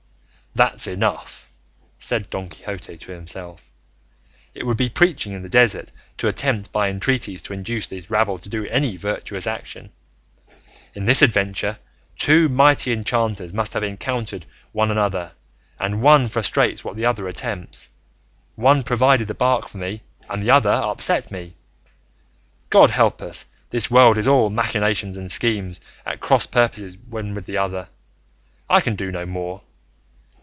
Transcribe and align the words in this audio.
"That's 0.53 0.85
enough," 0.85 1.49
said 1.97 2.29
Don 2.29 2.49
Quixote 2.49 2.97
to 2.97 3.11
himself, 3.13 3.69
"it 4.53 4.63
would 4.63 4.75
be 4.75 4.89
preaching 4.89 5.31
in 5.31 5.43
the 5.43 5.47
desert 5.47 5.93
to 6.17 6.27
attempt 6.27 6.73
by 6.73 6.89
entreaties 6.89 7.41
to 7.43 7.53
induce 7.53 7.87
this 7.87 8.11
rabble 8.11 8.37
to 8.39 8.49
do 8.49 8.65
any 8.65 8.97
virtuous 8.97 9.47
action. 9.47 9.93
In 10.93 11.05
this 11.05 11.21
adventure 11.21 11.79
two 12.17 12.49
mighty 12.49 12.91
enchanters 12.91 13.53
must 13.53 13.71
have 13.73 13.81
encountered 13.83 14.45
one 14.73 14.91
another, 14.91 15.31
and 15.79 16.01
one 16.01 16.27
frustrates 16.27 16.83
what 16.83 16.97
the 16.97 17.05
other 17.05 17.29
attempts; 17.29 17.87
one 18.55 18.83
provided 18.83 19.29
the 19.29 19.33
bark 19.33 19.69
for 19.69 19.77
me, 19.77 20.01
and 20.29 20.43
the 20.43 20.51
other 20.51 20.69
upset 20.69 21.31
me; 21.31 21.55
God 22.69 22.89
help 22.89 23.21
us, 23.21 23.45
this 23.69 23.89
world 23.89 24.17
is 24.17 24.27
all 24.27 24.49
machinations 24.49 25.15
and 25.17 25.31
schemes 25.31 25.79
at 26.05 26.19
cross 26.19 26.45
purposes 26.45 26.97
one 26.97 27.33
with 27.35 27.45
the 27.45 27.57
other. 27.57 27.87
I 28.69 28.81
can 28.81 28.97
do 28.97 29.13
no 29.13 29.25
more." 29.25 29.61